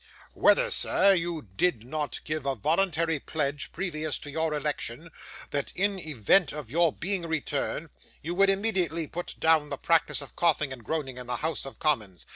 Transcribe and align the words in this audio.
Whether, 0.33 0.71
sir, 0.71 1.13
you 1.13 1.43
did 1.43 1.83
not 1.83 2.21
give 2.23 2.47
a 2.47 2.55
voluntary 2.55 3.19
pledge 3.19 3.71
previous 3.71 4.17
to 4.21 4.31
your 4.31 4.51
election, 4.51 5.11
that 5.51 5.71
in 5.75 5.99
event 5.99 6.51
of 6.51 6.71
your 6.71 6.91
being 6.91 7.27
returned, 7.27 7.91
you 8.23 8.33
would 8.33 8.49
immediately 8.49 9.05
put 9.05 9.35
down 9.39 9.69
the 9.69 9.77
practice 9.77 10.19
of 10.23 10.35
coughing 10.35 10.73
and 10.73 10.83
groaning 10.83 11.19
in 11.19 11.27
the 11.27 11.35
House 11.45 11.67
of 11.67 11.77
Commons. 11.77 12.25